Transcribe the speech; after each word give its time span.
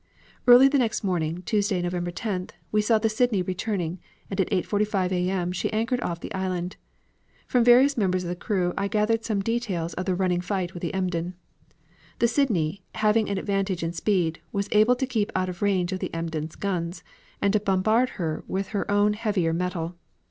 "Early 0.47 0.67
the 0.67 0.79
next 0.79 1.03
morning, 1.03 1.43
Tuesday, 1.45 1.79
November 1.79 2.09
10th, 2.11 2.53
we 2.71 2.81
saw 2.81 2.97
the 2.97 3.07
Sydney 3.07 3.43
returning, 3.43 3.99
and 4.31 4.41
at 4.41 4.49
8.45 4.49 5.11
A. 5.11 5.29
M. 5.29 5.51
she 5.51 5.71
anchored 5.71 6.01
off 6.01 6.19
the 6.21 6.33
island. 6.33 6.75
From 7.45 7.63
various 7.63 7.95
members 7.95 8.23
of 8.23 8.29
the 8.29 8.35
crew 8.35 8.73
I 8.75 8.87
gathered 8.87 9.23
some 9.23 9.41
details 9.43 9.93
of 9.93 10.05
the 10.05 10.15
running 10.15 10.41
fight 10.41 10.73
with 10.73 10.81
the 10.81 10.91
Emden. 10.95 11.35
The 12.17 12.27
Sydney, 12.27 12.81
having 12.95 13.29
an 13.29 13.37
advantage 13.37 13.83
in 13.83 13.93
speed, 13.93 14.41
was 14.51 14.69
able 14.71 14.95
to 14.95 15.05
keep 15.05 15.31
out 15.35 15.49
of 15.49 15.61
range 15.61 15.91
of 15.91 15.99
the 15.99 16.11
Emden's 16.15 16.55
guns, 16.55 17.03
and 17.39 17.53
to 17.53 17.59
bombard 17.59 18.11
with 18.47 18.69
her 18.69 18.89
own 18.89 19.13
heavier 19.13 19.53
metal. 19.53 19.97